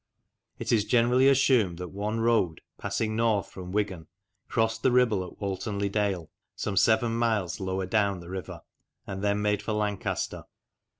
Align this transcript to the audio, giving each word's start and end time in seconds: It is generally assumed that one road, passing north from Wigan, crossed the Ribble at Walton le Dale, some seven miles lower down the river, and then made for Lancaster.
It 0.57 0.71
is 0.71 0.83
generally 0.83 1.27
assumed 1.27 1.77
that 1.77 1.89
one 1.89 2.21
road, 2.21 2.61
passing 2.79 3.15
north 3.15 3.49
from 3.51 3.71
Wigan, 3.71 4.07
crossed 4.49 4.81
the 4.81 4.91
Ribble 4.91 5.23
at 5.23 5.39
Walton 5.39 5.77
le 5.77 5.89
Dale, 5.89 6.27
some 6.55 6.75
seven 6.75 7.15
miles 7.15 7.59
lower 7.59 7.85
down 7.85 8.19
the 8.19 8.31
river, 8.31 8.63
and 9.05 9.23
then 9.23 9.43
made 9.43 9.61
for 9.61 9.73
Lancaster. 9.73 10.45